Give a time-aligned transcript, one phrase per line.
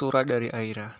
[0.00, 0.96] Surat dari Aira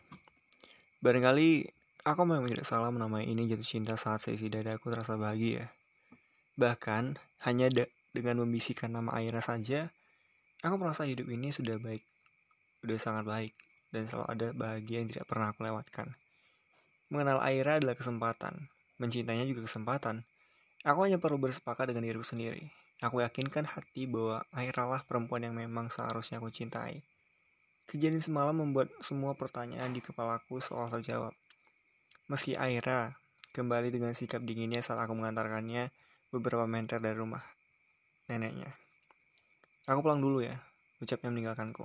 [1.01, 1.65] Barangkali
[2.05, 5.73] aku memang tidak salah menamai ini jatuh cinta saat seisi dadaku terasa bahagia.
[6.61, 7.17] Bahkan,
[7.49, 9.89] hanya de dengan membisikkan nama Aira saja,
[10.61, 12.05] aku merasa hidup ini sudah baik,
[12.85, 13.53] sudah sangat baik,
[13.89, 16.13] dan selalu ada bahagia yang tidak pernah aku lewatkan.
[17.09, 18.69] Mengenal Aira adalah kesempatan,
[19.01, 20.29] mencintainya juga kesempatan.
[20.85, 22.69] Aku hanya perlu bersepakat dengan diriku sendiri.
[23.01, 27.01] Aku yakinkan hati bahwa Aira lah perempuan yang memang seharusnya aku cintai.
[27.91, 31.35] Kejadian semalam membuat semua pertanyaan di kepalaku seolah terjawab.
[32.31, 33.19] Meski Aira
[33.51, 35.91] kembali dengan sikap dinginnya saat aku mengantarkannya
[36.31, 37.43] beberapa meter dari rumah
[38.31, 38.71] neneknya.
[39.91, 40.55] Aku pulang dulu ya,
[41.03, 41.83] ucapnya meninggalkanku.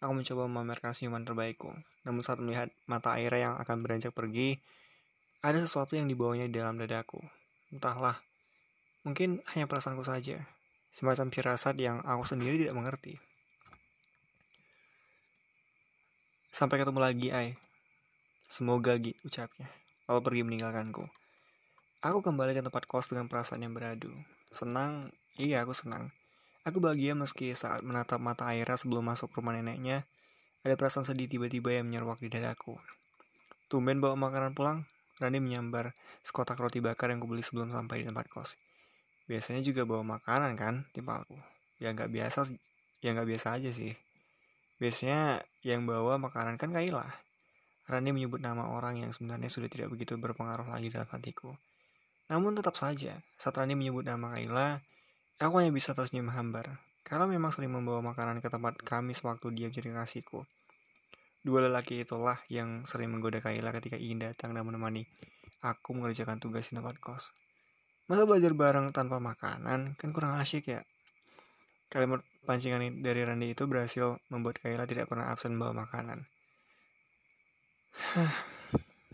[0.00, 1.68] Aku mencoba memamerkan senyuman terbaikku,
[2.08, 4.56] namun saat melihat mata Aira yang akan beranjak pergi,
[5.44, 7.20] ada sesuatu yang dibawanya di dalam dadaku.
[7.68, 8.16] Entahlah,
[9.04, 10.48] mungkin hanya perasaanku saja,
[10.96, 13.20] semacam firasat yang aku sendiri tidak mengerti.
[16.50, 17.54] Sampai ketemu lagi, Ai.
[18.50, 19.70] Semoga Gi, ucapnya.
[20.10, 21.06] Lalu pergi meninggalkanku.
[22.02, 24.10] Aku kembali ke tempat kos dengan perasaan yang beradu.
[24.50, 26.10] Senang, iya aku senang.
[26.66, 30.02] Aku bahagia meski saat menatap mata Aira sebelum masuk rumah neneknya,
[30.66, 32.74] ada perasaan sedih tiba-tiba yang menyeruak di dadaku.
[33.70, 34.90] Tumben bawa makanan pulang,
[35.22, 35.94] Rani menyambar
[36.26, 38.58] sekotak roti bakar yang kubeli sebelum sampai di tempat kos.
[39.30, 41.38] Biasanya juga bawa makanan kan, timpalku.
[41.78, 42.50] Ya nggak biasa,
[42.98, 43.94] ya nggak biasa aja sih.
[44.80, 47.04] Biasanya yang bawa makanan kan Kaila.
[47.84, 51.52] Rani menyebut nama orang yang sebenarnya sudah tidak begitu berpengaruh lagi dalam hatiku.
[52.32, 54.80] Namun tetap saja, saat Rani menyebut nama Kaila,
[55.36, 56.80] aku hanya bisa terus hambar.
[57.04, 60.48] Karena memang sering membawa makanan ke tempat kami sewaktu dia jadi kasihku.
[61.44, 65.04] Dua lelaki itulah yang sering menggoda Kaila ketika ingin datang dan menemani
[65.60, 67.32] aku mengerjakan tugas di tempat kos.
[68.08, 70.80] Masa belajar bareng tanpa makanan kan kurang asyik ya.
[71.92, 76.24] Kalimat pancingan dari Randy itu berhasil membuat Kayla tidak pernah absen membawa makanan.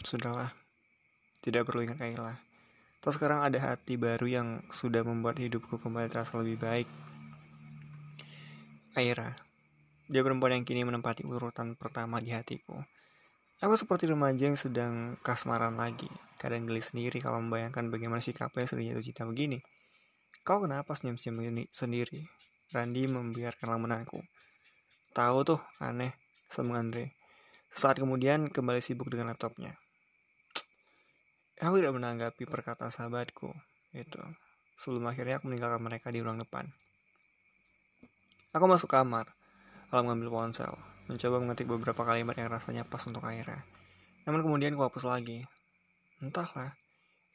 [0.07, 0.55] Sudahlah,
[1.43, 2.39] tidak perlu ingat Kayla.
[3.03, 6.89] Terus sekarang ada hati baru yang sudah membuat hidupku kembali terasa lebih baik.
[8.97, 9.37] Aira,
[10.09, 12.81] dia perempuan yang kini menempati urutan pertama di hatiku.
[13.61, 18.85] Aku seperti remaja yang sedang kasmaran lagi, kadang geli sendiri kalau membayangkan bagaimana sikapnya sedang
[18.93, 19.65] jatuh cinta begini.
[20.45, 22.23] Kau kenapa senyum-senyum sendiri?
[22.75, 24.19] Randy membiarkan lamunanku.
[25.15, 26.19] Tahu tuh, aneh,
[26.51, 27.15] sama Andre.
[27.71, 29.79] Saat kemudian kembali sibuk dengan laptopnya.
[31.63, 33.55] Aku tidak menanggapi perkataan sahabatku.
[33.95, 34.19] Itu.
[34.77, 36.69] Sebelum akhirnya aku meninggalkan mereka di ruang depan.
[38.53, 39.33] Aku masuk kamar,
[39.89, 40.73] lalu mengambil ponsel,
[41.09, 43.65] mencoba mengetik beberapa kalimat yang rasanya pas untuk Aira.
[44.29, 45.49] Namun kemudian aku hapus lagi.
[46.21, 46.77] Entahlah,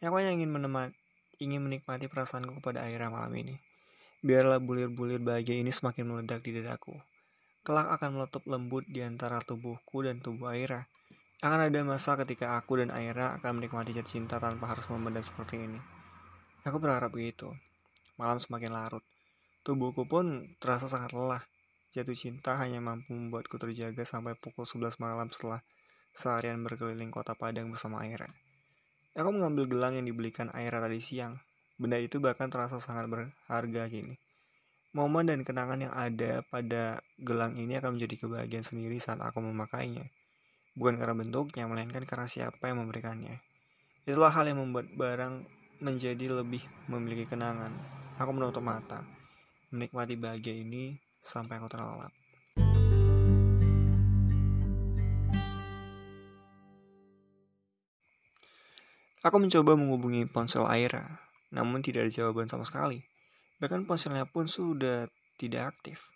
[0.06, 0.94] aku hanya ingin menemani,
[1.42, 3.58] ingin menikmati perasaanku kepada Aira malam ini.
[4.22, 6.94] Biarlah bulir-bulir bahagia ini semakin meledak di dadaku.
[7.66, 10.86] Kelak akan meletup lembut di antara tubuhku dan tubuh Aira.
[11.42, 15.66] Akan ada masa ketika aku dan Aira akan menikmati jatuh cinta tanpa harus memendam seperti
[15.66, 15.82] ini.
[16.70, 17.50] Aku berharap begitu.
[18.22, 19.02] Malam semakin larut.
[19.66, 21.42] Tubuhku pun terasa sangat lelah.
[21.90, 25.66] Jatuh cinta hanya mampu membuatku terjaga sampai pukul 11 malam setelah
[26.14, 28.30] seharian berkeliling kota Padang bersama Aira.
[29.18, 31.42] Aku mengambil gelang yang dibelikan Aira tadi siang,
[31.82, 34.22] Benda itu bahkan terasa sangat berharga kini.
[34.94, 40.06] Momen dan kenangan yang ada pada gelang ini akan menjadi kebahagiaan sendiri saat aku memakainya.
[40.78, 43.42] Bukan karena bentuknya, melainkan karena siapa yang memberikannya.
[44.06, 45.42] Itulah hal yang membuat barang
[45.82, 47.74] menjadi lebih memiliki kenangan.
[48.22, 49.02] Aku menutup mata,
[49.74, 52.14] menikmati bahagia ini sampai aku terlelap.
[59.26, 63.04] Aku mencoba menghubungi ponsel Aira, namun tidak ada jawaban sama sekali.
[63.62, 66.10] Bahkan ponselnya pun sudah tidak aktif.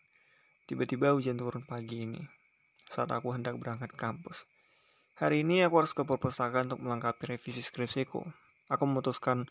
[0.66, 2.24] Tiba-tiba hujan turun pagi ini,
[2.90, 4.50] saat aku hendak berangkat ke kampus.
[5.16, 8.20] Hari ini aku harus ke perpustakaan untuk melengkapi revisi skripsiku.
[8.68, 9.46] Aku memutuskan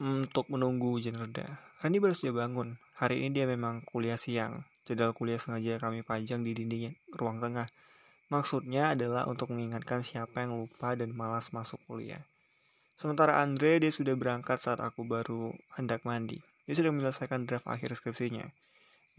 [0.00, 1.60] untuk menunggu hujan reda.
[1.84, 2.80] Randy baru saja bangun.
[2.96, 4.64] Hari ini dia memang kuliah siang.
[4.88, 7.68] Jadwal kuliah sengaja kami pajang di dinding ruang tengah.
[8.26, 12.26] Maksudnya adalah untuk mengingatkan siapa yang lupa dan malas masuk kuliah.
[12.96, 16.40] Sementara Andre, dia sudah berangkat saat aku baru hendak mandi.
[16.64, 18.48] Dia sudah menyelesaikan draft akhir skripsinya.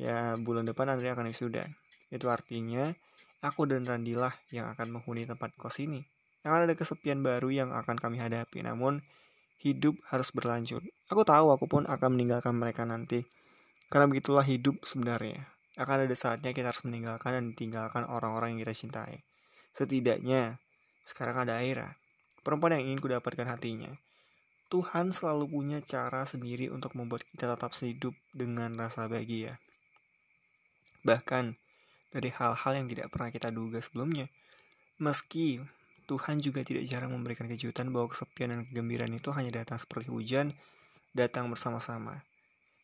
[0.02, 1.70] Ya, bulan depan Andre akan wisuda.
[2.10, 2.98] Itu artinya,
[3.46, 6.02] aku dan Randilah yang akan menghuni tempat kos ini.
[6.42, 8.98] Akan ada kesepian baru yang akan kami hadapi, namun
[9.62, 10.82] hidup harus berlanjut.
[11.14, 13.30] Aku tahu aku pun akan meninggalkan mereka nanti.
[13.94, 15.54] Karena begitulah hidup sebenarnya.
[15.78, 19.22] Akan ada saatnya kita harus meninggalkan dan ditinggalkan orang-orang yang kita cintai.
[19.70, 20.58] Setidaknya,
[21.06, 21.94] sekarang ada Aira
[22.48, 23.92] perempuan yang ingin kudapatkan hatinya.
[24.72, 29.60] Tuhan selalu punya cara sendiri untuk membuat kita tetap hidup dengan rasa bahagia.
[31.04, 31.60] Bahkan,
[32.12, 34.32] dari hal-hal yang tidak pernah kita duga sebelumnya.
[34.98, 35.60] Meski
[36.08, 40.56] Tuhan juga tidak jarang memberikan kejutan bahwa kesepian dan kegembiraan itu hanya datang seperti hujan,
[41.12, 42.24] datang bersama-sama.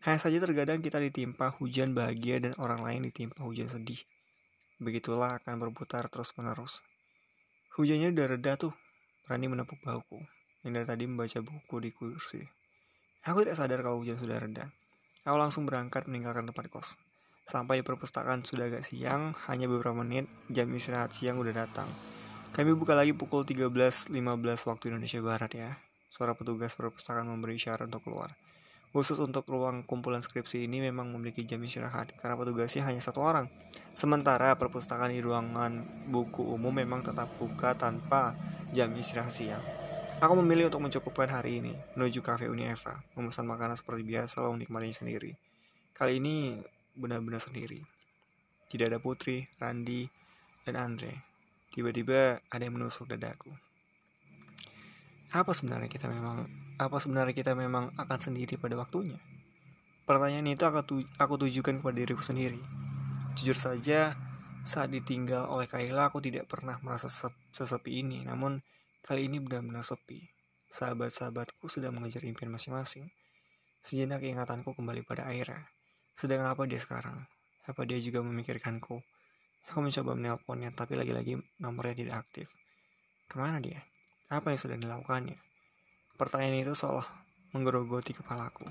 [0.04, 4.04] Hanya saja terkadang kita ditimpa hujan bahagia dan orang lain ditimpa hujan sedih.
[4.84, 6.84] Begitulah akan berputar terus-menerus.
[7.80, 8.76] Hujannya udah reda tuh,
[9.24, 10.20] berani menepuk bahuku,
[10.68, 12.44] yang dari tadi membaca buku di kursi.
[13.24, 14.68] Aku tidak sadar kalau hujan sudah reda.
[15.24, 17.00] Aku langsung berangkat meninggalkan tempat kos.
[17.44, 21.88] Sampai di perpustakaan sudah agak siang, hanya beberapa menit, jam istirahat siang udah datang.
[22.52, 24.12] Kami buka lagi pukul 13.15
[24.68, 25.72] waktu Indonesia Barat ya.
[26.12, 28.32] Suara petugas perpustakaan memberi isyarat untuk keluar.
[28.94, 33.50] Khusus untuk ruang kumpulan skripsi ini memang memiliki jam istirahat karena petugasnya hanya satu orang.
[33.98, 35.82] Sementara perpustakaan di ruangan
[36.14, 38.38] buku umum memang tetap buka tanpa
[38.70, 39.66] jam istirahat siang.
[40.22, 44.62] Aku memilih untuk mencukupkan hari ini menuju kafe Uni Eva, memesan makanan seperti biasa lalu
[44.62, 45.34] menikmatinya sendiri.
[45.98, 46.62] Kali ini
[46.94, 47.82] benar-benar sendiri.
[48.70, 50.06] Tidak ada Putri, Randi,
[50.70, 51.18] dan Andre.
[51.74, 53.50] Tiba-tiba ada yang menusuk dadaku.
[55.34, 56.46] Apa sebenarnya kita memang
[56.86, 59.20] apa sebenarnya kita memang akan sendiri pada waktunya?
[60.04, 62.60] Pertanyaan itu aku, tu aku tujukan kepada diriku sendiri.
[63.40, 64.20] Jujur saja,
[64.64, 67.08] saat ditinggal oleh Kayla aku tidak pernah merasa
[67.56, 68.28] sesepi ini.
[68.28, 68.60] Namun
[69.04, 70.24] kali ini benar-benar sepi.
[70.72, 73.08] Sahabat-sahabatku sedang mengejar impian masing-masing.
[73.84, 75.72] Sejenak ingatanku kembali pada Aira.
[76.16, 77.24] Sedang apa dia sekarang?
[77.64, 79.00] Apa dia juga memikirkanku?
[79.72, 82.52] Aku mencoba menelponnya, tapi lagi-lagi nomornya tidak aktif.
[83.32, 83.80] Ke mana dia?
[84.28, 85.53] Apa yang sedang dilakukannya?
[86.24, 87.04] Pertanyaan itu seolah
[87.52, 88.64] menggerogoti kepalaku.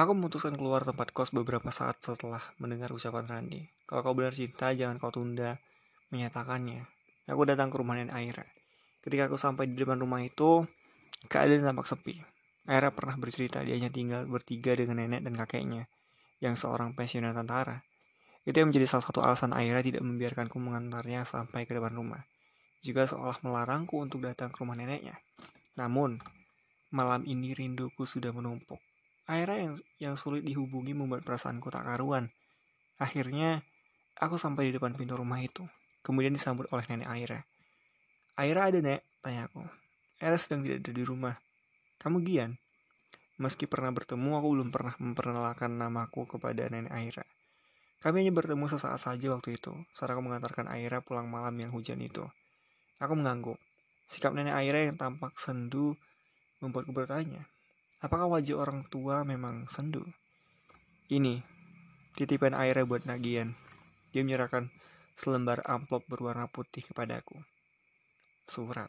[0.00, 3.68] Aku memutuskan keluar tempat kos beberapa saat setelah mendengar ucapan Randi.
[3.84, 5.60] Kalau kau benar cinta, jangan kau tunda
[6.08, 6.88] menyatakannya.
[7.28, 8.48] Aku datang ke rumah Nenek Aira.
[9.04, 10.64] Ketika aku sampai di depan rumah itu,
[11.28, 12.16] keadaan tampak sepi.
[12.64, 15.84] Aira pernah bercerita dia hanya tinggal bertiga dengan nenek dan kakeknya
[16.40, 17.89] yang seorang pensiunan tentara.
[18.50, 22.26] Itu yang menjadi salah satu alasan Aira tidak membiarkanku mengantarnya sampai ke depan rumah.
[22.82, 25.14] Juga seolah melarangku untuk datang ke rumah neneknya.
[25.78, 26.18] Namun,
[26.90, 28.82] malam ini rinduku sudah menumpuk.
[29.30, 32.26] Aira yang, yang sulit dihubungi membuat perasaanku tak karuan.
[32.98, 33.62] Akhirnya,
[34.18, 35.62] aku sampai di depan pintu rumah itu.
[36.02, 37.46] Kemudian disambut oleh nenek Aira.
[38.34, 39.06] Aira ada, Nek?
[39.22, 39.62] Tanyaku.
[40.18, 41.38] Aira sedang tidak ada di rumah.
[42.02, 42.58] Kamu Gian?
[43.38, 47.22] Meski pernah bertemu, aku belum pernah memperkenalkan namaku kepada nenek Aira.
[48.00, 52.00] Kami hanya bertemu sesaat saja waktu itu, saat aku mengantarkan Aira pulang malam yang hujan
[52.00, 52.24] itu.
[52.96, 53.60] Aku mengangguk.
[54.08, 56.00] Sikap nenek Aira yang tampak sendu
[56.64, 57.44] membuatku bertanya,
[58.00, 60.00] apakah wajah orang tua memang sendu?
[61.12, 61.44] Ini,
[62.16, 63.52] titipan Aira buat Nagian.
[64.16, 64.72] Dia menyerahkan
[65.12, 67.36] selembar amplop berwarna putih kepadaku.
[68.48, 68.88] Surat.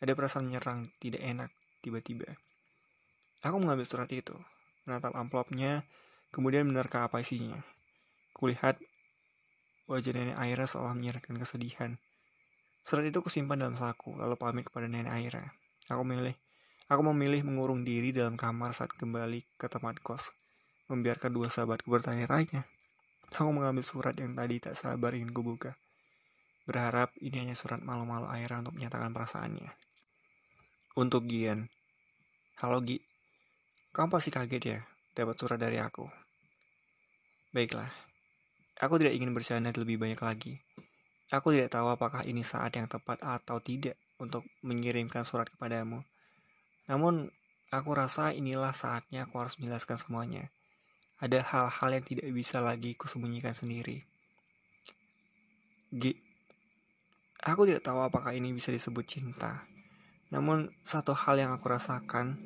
[0.00, 1.50] Ada perasaan menyerang tidak enak
[1.84, 2.32] tiba-tiba.
[3.44, 4.34] Aku mengambil surat itu,
[4.88, 5.84] menatap amplopnya,
[6.32, 7.75] kemudian menerka apa isinya.
[8.36, 8.76] Kulihat
[9.88, 11.96] wajah nenek Aira seolah menyerahkan kesedihan.
[12.84, 15.56] Surat itu kusimpan dalam saku, lalu pamit kepada nenek Aira.
[15.88, 16.36] Aku memilih,
[16.92, 20.36] aku memilih mengurung diri dalam kamar saat kembali ke tempat kos,
[20.92, 22.68] membiarkan dua sahabatku bertanya-tanya.
[23.32, 25.72] Aku mengambil surat yang tadi tak sabar ingin kubuka.
[26.68, 29.72] Berharap ini hanya surat malu-malu Aira untuk menyatakan perasaannya.
[31.00, 31.72] Untuk Gian.
[32.60, 33.00] Halo Gi,
[33.96, 34.78] kamu pasti kaget ya
[35.16, 36.04] dapat surat dari aku.
[37.56, 38.05] Baiklah,
[38.80, 40.54] aku tidak ingin bercanda lebih banyak lagi.
[41.32, 46.06] Aku tidak tahu apakah ini saat yang tepat atau tidak untuk mengirimkan surat kepadamu.
[46.86, 47.34] Namun,
[47.74, 50.54] aku rasa inilah saatnya aku harus menjelaskan semuanya.
[51.18, 54.06] Ada hal-hal yang tidak bisa lagi kusembunyikan sendiri.
[55.90, 56.14] G.
[57.42, 59.66] Aku tidak tahu apakah ini bisa disebut cinta.
[60.30, 62.38] Namun, satu hal yang aku rasakan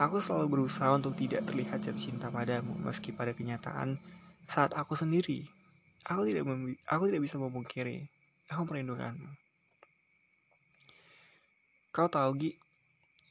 [0.00, 4.00] Aku selalu berusaha untuk tidak terlihat jatuh cinta padamu, meski pada kenyataan
[4.46, 5.46] saat aku sendiri,
[6.06, 6.44] aku tidak
[6.88, 8.06] aku tidak bisa memungkiri,
[8.50, 9.30] aku merindukanmu.
[11.92, 12.50] Kau tahu Gi,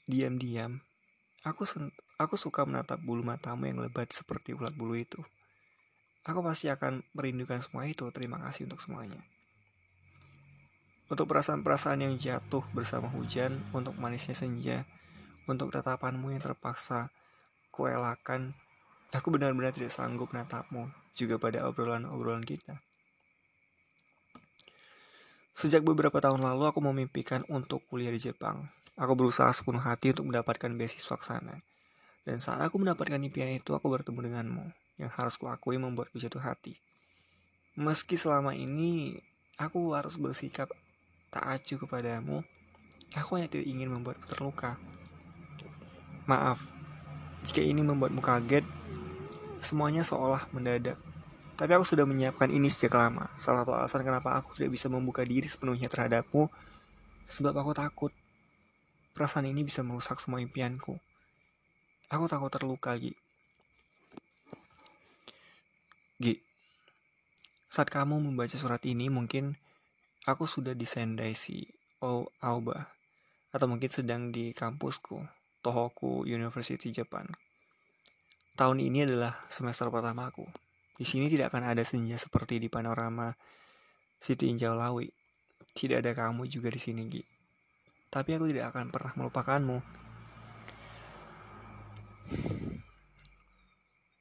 [0.05, 0.77] diam-diam,
[1.41, 1.65] aku
[2.21, 5.17] aku suka menatap bulu matamu yang lebat seperti ulat bulu itu.
[6.21, 8.05] Aku pasti akan merindukan semua itu.
[8.13, 9.17] Terima kasih untuk semuanya.
[11.09, 14.85] Untuk perasaan-perasaan yang jatuh bersama hujan, untuk manisnya senja,
[15.49, 17.09] untuk tatapanmu yang terpaksa
[17.73, 18.53] kuelakan,
[19.11, 22.79] aku benar-benar tidak sanggup menatapmu, juga pada obrolan-obrolan kita.
[25.51, 28.71] Sejak beberapa tahun lalu aku memimpikan untuk kuliah di Jepang.
[28.95, 31.59] Aku berusaha sepenuh hati untuk mendapatkan beasiswa ke sana.
[32.23, 34.65] Dan saat aku mendapatkan impian itu, aku bertemu denganmu,
[35.01, 36.77] yang harus kuakui membuatku jatuh hati.
[37.75, 39.19] Meski selama ini
[39.57, 40.71] aku harus bersikap
[41.31, 42.43] tak acuh kepadamu,
[43.15, 44.77] aku hanya tidak ingin membuatmu terluka.
[46.27, 46.61] Maaf,
[47.43, 48.63] jika ini membuatmu kaget,
[49.61, 50.97] semuanya seolah mendadak.
[51.55, 53.29] Tapi aku sudah menyiapkan ini sejak lama.
[53.37, 56.49] Salah satu alasan kenapa aku tidak bisa membuka diri sepenuhnya terhadapmu,
[57.29, 58.11] sebab aku takut.
[59.13, 60.97] Perasaan ini bisa merusak semua impianku.
[62.09, 63.13] Aku takut terluka, Gi.
[66.17, 66.35] Gi,
[67.71, 69.55] saat kamu membaca surat ini mungkin
[70.27, 71.65] aku sudah di Sendaisi,
[72.03, 72.91] oh Aoba,
[73.55, 75.23] atau mungkin sedang di kampusku,
[75.63, 77.31] Tohoku University Japan.
[78.61, 80.45] Tahun ini adalah semester pertamaku.
[80.93, 83.33] Di sini tidak akan ada senja seperti di panorama
[84.21, 85.09] City Injau Lawi.
[85.73, 87.25] Tidak ada kamu juga di sini, Gi.
[88.13, 89.77] Tapi aku tidak akan pernah melupakanmu.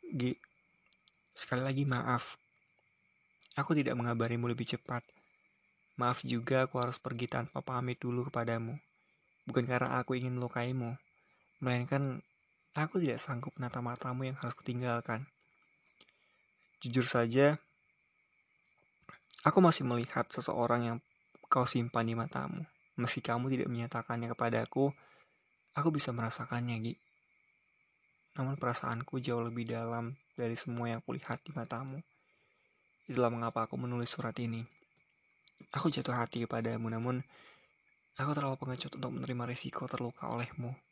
[0.08, 0.32] Gi,
[1.36, 2.40] sekali lagi maaf.
[3.60, 5.04] Aku tidak mengabarimu lebih cepat.
[6.00, 8.72] Maaf juga aku harus pergi tanpa pamit dulu kepadamu.
[9.44, 10.96] Bukan karena aku ingin melukaimu,
[11.60, 12.24] melainkan
[12.74, 15.26] aku tidak sanggup menata matamu yang harus kutinggalkan.
[16.80, 17.60] Jujur saja,
[19.42, 20.98] aku masih melihat seseorang yang
[21.50, 22.62] kau simpan di matamu.
[22.94, 24.92] Meski kamu tidak menyatakannya kepadaku,
[25.74, 26.94] aku bisa merasakannya, Gi.
[28.38, 31.98] Namun perasaanku jauh lebih dalam dari semua yang kulihat di matamu.
[33.10, 34.62] Itulah mengapa aku menulis surat ini.
[35.74, 37.20] Aku jatuh hati kepadamu, namun
[38.16, 40.89] aku terlalu pengecut untuk menerima risiko terluka olehmu.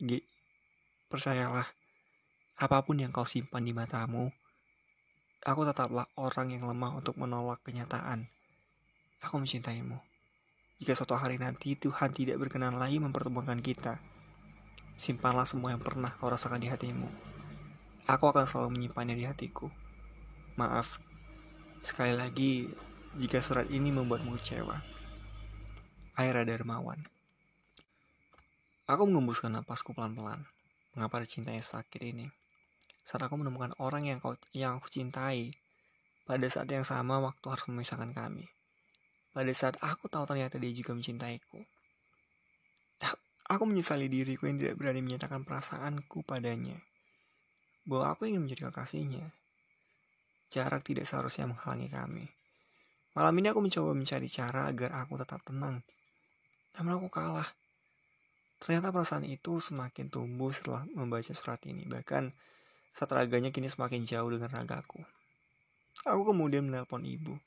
[0.00, 0.16] Gi,
[1.12, 1.68] percayalah,
[2.56, 4.32] apa pun yang kau simpan di matamu,
[5.44, 8.24] aku tetaplah orang yang lemah untuk menolak kenyataan.
[9.20, 10.00] Aku mencintaimu.
[10.80, 14.00] Jika suatu hari nanti Tuhan tidak berkenan lagi mempertemukan kita,
[14.96, 17.08] simpanlah semua yang pernah kau rasakan di hatimu.
[18.08, 19.68] Aku akan selalu menyimpannya di hatiku.
[20.56, 20.96] Maaf,
[21.84, 22.72] sekali lagi
[23.20, 24.80] jika surat ini membuatmu kecewa.
[26.16, 27.19] Aira Darmawan
[28.90, 30.42] Aku mengembuskan napasku pelan-pelan.
[30.98, 32.26] Mengapa cintanya sakit ini?
[33.06, 35.54] Saat aku menemukan orang yang kau yang aku cintai,
[36.26, 38.50] pada saat yang sama waktu harus memisahkan kami.
[39.30, 41.62] Pada saat aku tahu ternyata dia juga mencintaiku.
[43.50, 46.78] Aku menyesali diriku yang tidak berani menyatakan perasaanku padanya.
[47.86, 49.30] Bahwa aku ingin menjadi kekasihnya.
[50.50, 52.26] Jarak tidak seharusnya menghalangi kami.
[53.14, 55.82] Malam ini aku mencoba mencari cara agar aku tetap tenang.
[56.78, 57.59] Namun aku kalah.
[58.60, 61.88] Ternyata perasaan itu semakin tumbuh setelah membaca surat ini.
[61.88, 62.28] Bahkan
[62.92, 65.00] saat raganya kini semakin jauh dengan ragaku.
[66.04, 67.40] Aku kemudian menelpon ibu.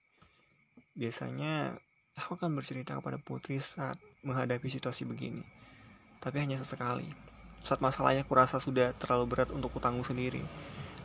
[0.98, 1.78] Biasanya
[2.18, 5.46] aku akan bercerita kepada putri saat menghadapi situasi begini.
[6.18, 7.06] Tapi hanya sesekali.
[7.62, 10.42] Saat masalahnya kurasa sudah terlalu berat untuk kutanggung sendiri.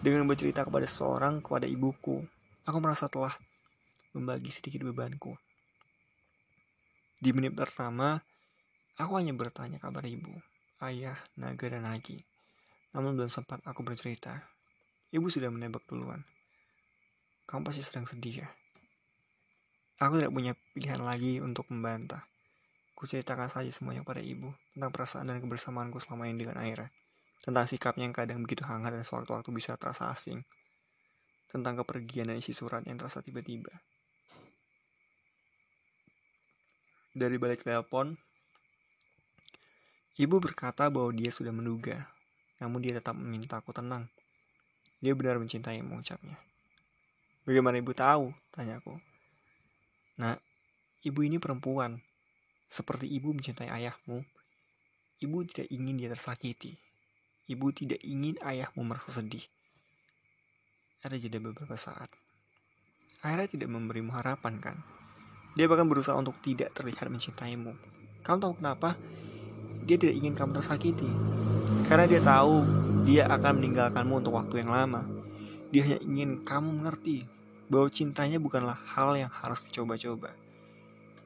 [0.00, 2.24] Dengan bercerita kepada seseorang, kepada ibuku,
[2.64, 3.34] aku merasa telah
[4.16, 5.36] membagi sedikit bebanku.
[7.18, 8.22] Di menit pertama,
[8.98, 10.34] aku hanya bertanya kabar ibu,
[10.84, 12.20] ayah, naga, dan Nagi.
[12.92, 14.44] Namun belum sempat aku bercerita.
[15.14, 16.26] Ibu sudah menembak duluan.
[17.48, 18.48] Kamu pasti sedang sedih ya?
[20.04, 22.26] Aku tidak punya pilihan lagi untuk membantah.
[22.92, 26.90] Kuceritakan saja semuanya pada ibu tentang perasaan dan kebersamaanku selama ini dengan Aira
[27.42, 30.42] tentang sikapnya yang kadang begitu hangat dan sewaktu-waktu bisa terasa asing,
[31.48, 33.70] tentang kepergian dan isi surat yang terasa tiba-tiba.
[37.14, 38.14] Dari balik telepon,
[40.18, 42.10] ibu berkata bahwa dia sudah menduga,
[42.58, 44.10] namun dia tetap meminta aku tenang.
[44.98, 46.34] Dia benar mencintai mengucapnya.
[47.46, 48.34] Bagaimana ibu tahu?
[48.50, 48.98] Tanyaku.
[50.18, 50.34] Nah,
[51.06, 52.02] ibu ini perempuan.
[52.68, 54.20] Seperti ibu mencintai ayahmu,
[55.24, 56.76] ibu tidak ingin dia tersakiti.
[57.48, 59.40] Ibu tidak ingin ayahmu merasa sedih.
[61.00, 62.12] Ada jeda beberapa saat.
[63.24, 64.76] Akhirnya tidak memberimu harapan kan?
[65.56, 67.72] Dia bahkan berusaha untuk tidak terlihat mencintaimu.
[68.26, 68.98] Kamu tahu kenapa?
[69.88, 71.08] Dia tidak ingin kamu tersakiti.
[71.88, 72.60] Karena dia tahu
[73.08, 75.08] dia akan meninggalkanmu untuk waktu yang lama.
[75.72, 77.24] Dia hanya ingin kamu mengerti
[77.72, 80.36] bahwa cintanya bukanlah hal yang harus dicoba-coba.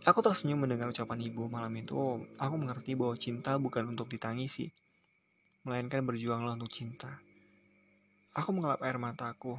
[0.06, 2.22] Aku tersenyum mendengar ucapan ibu malam itu.
[2.38, 4.70] Aku mengerti bahwa cinta bukan untuk ditangisi,
[5.66, 7.18] melainkan berjuanglah untuk cinta.
[8.38, 9.58] Aku mengelap air mataku.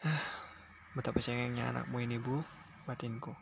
[0.96, 2.44] Betapa cengengnya anakmu ini, Bu,
[2.88, 3.36] batinku.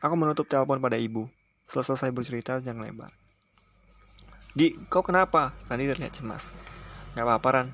[0.00, 1.28] Aku menutup telepon pada ibu.
[1.68, 3.12] Selesai bercerita jangan lebar.
[4.54, 5.50] Di, kau kenapa?
[5.66, 6.54] Rani terlihat cemas.
[7.18, 7.68] Gak apa-apa, Ran.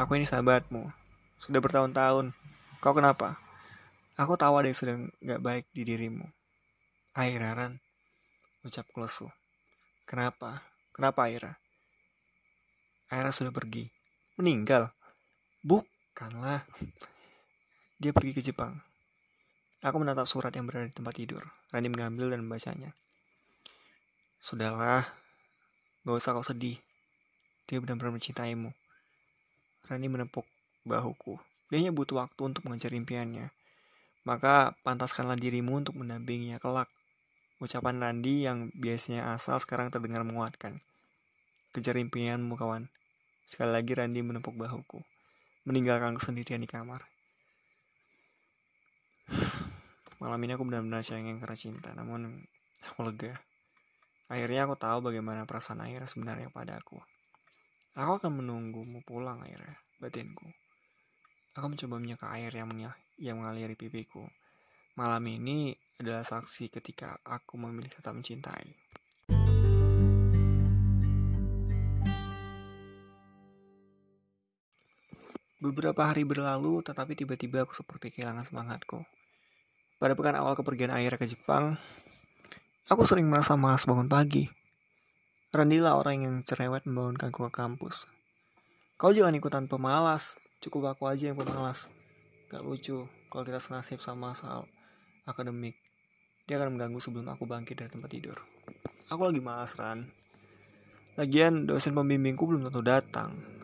[0.00, 0.88] Aku ini sahabatmu.
[1.36, 2.32] Sudah bertahun-tahun.
[2.80, 3.36] Kau kenapa?
[4.16, 6.24] Aku tahu ada yang sedang gak baik di dirimu.
[7.12, 7.76] Aira, Ran.
[8.64, 9.28] Ucapku lesu.
[10.08, 10.64] Kenapa?
[10.96, 11.60] Kenapa, Aira?
[13.12, 13.92] Aira sudah pergi.
[14.40, 14.96] Meninggal?
[15.60, 16.64] Bukanlah.
[18.00, 18.80] Dia pergi ke Jepang.
[19.84, 21.44] Aku menatap surat yang berada di tempat tidur.
[21.68, 22.96] Rani mengambil dan membacanya.
[24.44, 25.08] Sudahlah,
[26.04, 26.76] Gak usah kau sedih.
[27.64, 28.76] Dia benar-benar mencintaimu.
[29.88, 30.44] Rani menepuk
[30.84, 31.40] bahuku.
[31.72, 33.48] Dia hanya butuh waktu untuk mengejar impiannya.
[34.28, 36.92] Maka pantaskanlah dirimu untuk mendampinginya kelak.
[37.56, 40.76] Ucapan Randi yang biasanya asal sekarang terdengar menguatkan.
[41.72, 42.92] Kejar impianmu kawan.
[43.48, 45.00] Sekali lagi Randi menepuk bahuku.
[45.64, 47.08] Meninggalkanku sendirian di kamar.
[50.20, 51.96] Malam ini aku benar-benar cengeng karena cinta.
[51.96, 52.44] Namun
[52.92, 53.53] aku lega.
[54.24, 56.96] Akhirnya aku tahu bagaimana perasaan air sebenarnya padaku.
[57.92, 60.48] Aku akan menunggumu pulang akhirnya, batinku.
[61.54, 62.72] Aku mencoba menyeka air yang,
[63.20, 64.24] yang mengaliri pipiku.
[64.96, 68.84] Malam ini adalah saksi ketika aku memilih tetap mencintai.
[75.60, 79.04] Beberapa hari berlalu, tetapi tiba-tiba aku seperti kehilangan semangatku.
[80.00, 81.78] Pada pekan awal kepergian air ke Jepang,
[82.84, 84.48] aku sering merasa malas bangun pagi.
[85.54, 88.10] Randila orang yang cerewet membangunkanku ke kampus.
[89.00, 91.88] Kau jangan ikutan pemalas, cukup aku aja yang pemalas.
[92.52, 94.66] Gak lucu kalau kita senasib sama soal
[95.24, 95.78] akademik.
[96.44, 98.36] Dia akan mengganggu sebelum aku bangkit dari tempat tidur.
[99.08, 100.04] Aku lagi malas, Ran.
[101.16, 103.54] Lagian dosen pembimbingku belum tentu datang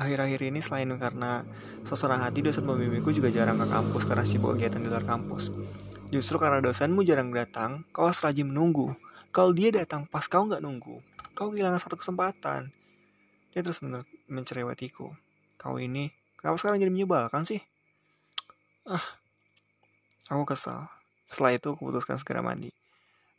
[0.00, 1.44] akhir-akhir ini selain karena
[1.84, 5.52] seseorang hati dosen pembimbingku juga jarang ke kampus karena sibuk kegiatan di luar kampus.
[6.10, 8.90] Justru karena dosenmu jarang datang, kau harus rajin menunggu.
[9.30, 10.98] Kalau dia datang pas kau nggak nunggu,
[11.38, 12.74] kau kehilangan satu kesempatan.
[13.54, 15.06] Dia terus men mencerewetiku.
[15.54, 17.62] Kau ini, kenapa sekarang jadi menyebalkan sih?
[18.82, 19.06] Ah,
[20.26, 20.90] aku kesal.
[21.30, 22.74] Setelah itu aku putuskan segera mandi.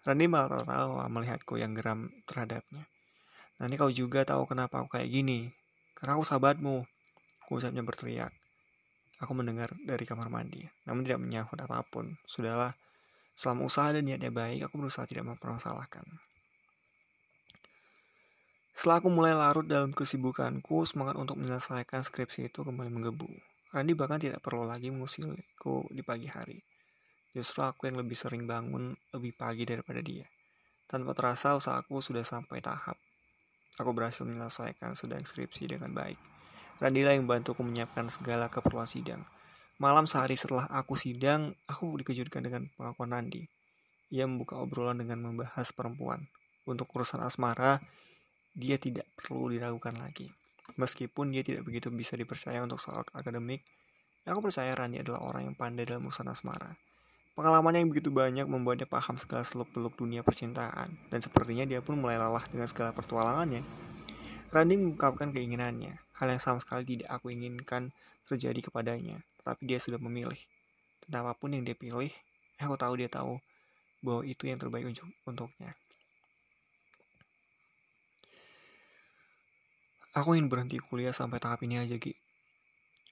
[0.08, 2.88] Randy malah tertawa melihatku yang geram terhadapnya.
[3.60, 5.52] Nanti kau juga tahu kenapa aku kayak gini.
[6.00, 6.88] Karena aku sahabatmu.
[7.52, 8.32] Ucapnya berteriak.
[9.22, 12.18] Aku mendengar dari kamar mandi, namun tidak menyahut apa pun.
[12.26, 12.74] Sudahlah,
[13.38, 16.04] selama usaha dan niatnya baik, aku berusaha tidak mempermasalahkan.
[18.74, 23.30] Setelah aku mulai larut dalam kesibukanku, semangat untuk menyelesaikan skripsi itu kembali menggebu.
[23.72, 26.58] Randi bahkan tidak perlu lagi mengusilku di pagi hari.
[27.32, 30.26] Justru aku yang lebih sering bangun lebih pagi daripada dia.
[30.90, 32.98] Tanpa terasa usahaku sudah sampai tahap
[33.80, 36.20] Aku berhasil menyelesaikan sedang skripsi dengan baik.
[36.82, 39.22] Randila yang membantuku menyiapkan segala keperluan sidang.
[39.78, 43.46] Malam sehari setelah aku sidang, aku dikejutkan dengan pengakuan Randi.
[44.10, 46.26] Ia membuka obrolan dengan membahas perempuan.
[46.66, 47.78] Untuk urusan asmara,
[48.58, 50.34] dia tidak perlu diragukan lagi.
[50.74, 53.62] Meskipun dia tidak begitu bisa dipercaya untuk soal akademik,
[54.26, 56.74] aku percaya Randi adalah orang yang pandai dalam urusan asmara.
[57.38, 62.18] Pengalaman yang begitu banyak membuatnya paham segala seluk-beluk dunia percintaan, dan sepertinya dia pun mulai
[62.18, 63.64] lelah dengan segala pertualangannya.
[64.52, 67.90] Randy mengungkapkan keinginannya, hal yang sama sekali tidak aku inginkan
[68.30, 70.38] terjadi kepadanya, tapi dia sudah memilih.
[71.10, 72.14] Dan apa pun yang dia pilih,
[72.62, 73.42] aku tahu dia tahu
[74.06, 75.74] bahwa itu yang terbaik untuk untuknya.
[80.14, 82.14] Aku ingin berhenti kuliah sampai tahap ini aja, Ki.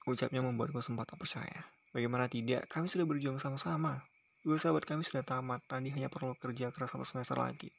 [0.06, 1.66] Ucapnya membuatku sempat tak percaya.
[1.90, 4.04] Bagaimana tidak, kami sudah berjuang sama-sama.
[4.46, 7.72] Dua sahabat kami sudah tamat, Randi hanya perlu kerja keras satu semester lagi.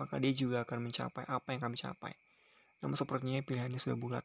[0.00, 2.12] Maka dia juga akan mencapai apa yang kami capai.
[2.80, 4.24] Namun sepertinya pilihannya sudah bulat.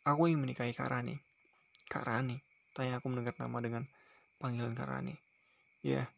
[0.00, 1.20] Aku ingin menikahi Kak Rani.
[1.84, 2.40] Kak Rani?
[2.72, 3.84] Tanya aku mendengar nama dengan
[4.40, 5.12] panggilan Kak Rani.
[5.84, 6.08] Ya,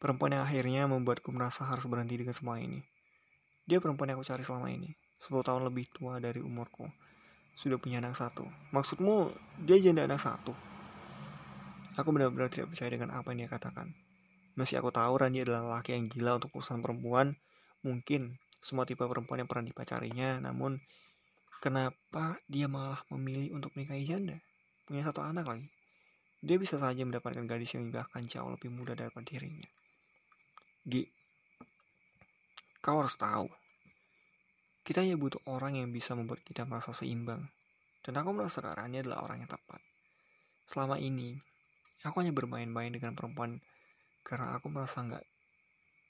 [0.00, 2.80] perempuan yang akhirnya membuatku merasa harus berhenti dengan semua ini.
[3.68, 4.96] Dia perempuan yang aku cari selama ini.
[5.20, 6.88] 10 tahun lebih tua dari umurku.
[7.52, 8.48] Sudah punya anak satu.
[8.72, 10.56] Maksudmu, dia janda anak satu?
[12.00, 13.92] Aku benar-benar tidak percaya dengan apa yang dia katakan.
[14.56, 17.36] Masih aku tahu Randi adalah laki yang gila untuk urusan perempuan.
[17.84, 20.80] Mungkin semua tipe perempuan yang pernah dipacarinya, namun
[21.58, 24.38] kenapa dia malah memilih untuk menikahi janda?
[24.86, 25.68] Punya satu anak lagi.
[26.38, 29.66] Dia bisa saja mendapatkan gadis yang bahkan jauh lebih muda daripada dirinya.
[30.86, 31.04] Gi,
[32.78, 33.50] kau harus tahu.
[34.86, 37.44] Kita hanya butuh orang yang bisa membuat kita merasa seimbang.
[38.00, 39.82] Dan aku merasa Rani adalah orang yang tepat.
[40.64, 41.36] Selama ini,
[42.06, 43.58] Aku hanya bermain-main dengan perempuan
[44.22, 45.24] karena aku merasa nggak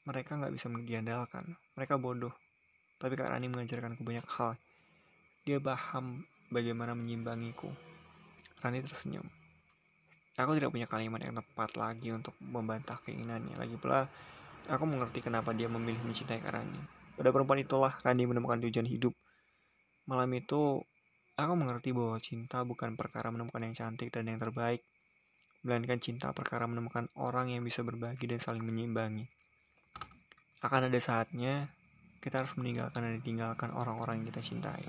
[0.05, 1.57] mereka nggak bisa diandalkan.
[1.81, 2.33] Mereka bodoh.
[3.01, 4.61] Tapi Kak Rani mengajarkanku banyak hal.
[5.49, 7.73] Dia paham bagaimana menyimbangiku.
[8.61, 9.25] Rani tersenyum.
[10.37, 13.57] Aku tidak punya kalimat yang tepat lagi untuk membantah keinginannya.
[13.57, 14.05] Lagi pula,
[14.69, 16.77] aku mengerti kenapa dia memilih mencintai Rani.
[17.17, 19.17] Pada perempuan itulah Rani menemukan tujuan hidup.
[20.05, 20.85] Malam itu,
[21.41, 24.85] aku mengerti bahwa cinta bukan perkara menemukan yang cantik dan yang terbaik,
[25.65, 29.25] melainkan cinta perkara menemukan orang yang bisa berbagi dan saling menyimbangi.
[30.61, 31.73] Akan ada saatnya
[32.21, 34.85] kita harus meninggalkan dan ditinggalkan orang-orang yang kita cintai.